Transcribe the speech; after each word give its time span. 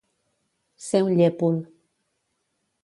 Ser 0.85 1.03
un 1.09 1.13
llépol. 1.19 1.61